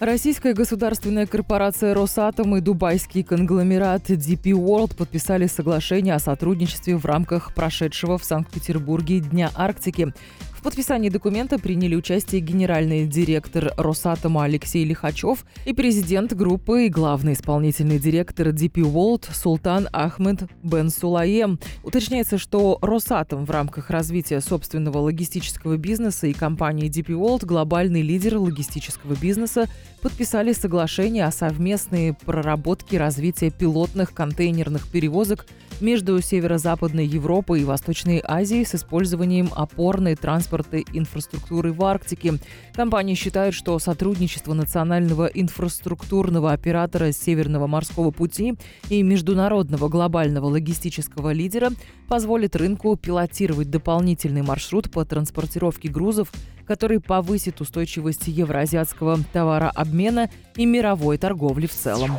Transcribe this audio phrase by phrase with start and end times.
[0.00, 7.54] Российская государственная корпорация «Росатом» и дубайский конгломерат DP World подписали соглашение о сотрудничестве в рамках
[7.54, 10.14] прошедшего в Санкт-Петербурге Дня Арктики.
[10.60, 17.32] В подписании документа приняли участие генеральный директор Росатома Алексей Лихачев и президент группы и главный
[17.32, 21.58] исполнительный директор DP World Султан Ахмед Бен Сулаем.
[21.82, 28.36] Уточняется, что Росатом в рамках развития собственного логистического бизнеса и компании DP World, глобальный лидер
[28.36, 29.66] логистического бизнеса,
[30.02, 35.46] подписали соглашение о совместной проработке развития пилотных контейнерных перевозок
[35.80, 42.34] между Северо-Западной Европой и Восточной Азией с использованием опорной транспортной инфраструктуры в Арктике.
[42.72, 48.54] Компания считает, что сотрудничество национального инфраструктурного оператора Северного морского пути
[48.88, 51.70] и международного глобального логистического лидера
[52.08, 56.32] позволит рынку пилотировать дополнительный маршрут по транспортировке грузов
[56.70, 62.12] который повысит устойчивость евроазиатского товарообмена и мировой торговли в целом.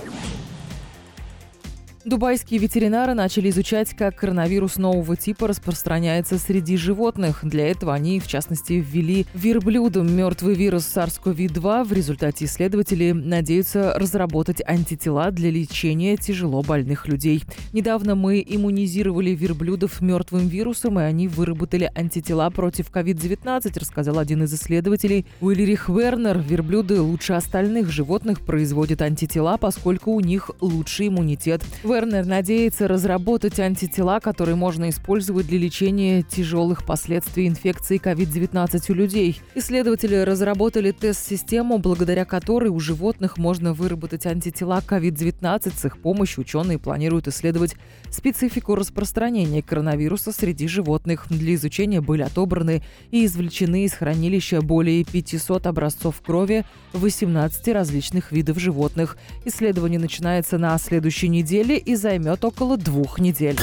[2.03, 7.41] Дубайские ветеринары начали изучать, как коронавирус нового типа распространяется среди животных.
[7.43, 11.83] Для этого они, в частности, ввели верблюдам мертвый вирус SARS-CoV-2.
[11.83, 17.43] В результате исследователи надеются разработать антитела для лечения тяжело больных людей.
[17.71, 24.53] Недавно мы иммунизировали верблюдов мертвым вирусом, и они выработали антитела против COVID-19, рассказал один из
[24.55, 26.39] исследователей Уиллерих Вернер.
[26.39, 31.61] Верблюды лучше остальных животных производят антитела, поскольку у них лучший иммунитет.
[31.91, 39.41] Вернер надеется разработать антитела, которые можно использовать для лечения тяжелых последствий инфекции COVID-19 у людей.
[39.55, 45.73] Исследователи разработали тест-систему, благодаря которой у животных можно выработать антитела COVID-19.
[45.77, 47.75] С их помощью ученые планируют исследовать
[48.09, 51.25] специфику распространения коронавируса среди животных.
[51.29, 58.59] Для изучения были отобраны и извлечены из хранилища более 500 образцов крови 18 различных видов
[58.59, 59.17] животных.
[59.43, 63.59] Исследование начинается на следующей неделе и займет около двух недель.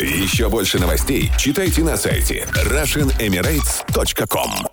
[0.00, 4.71] Еще больше новостей читайте на сайте RussianEmirates.com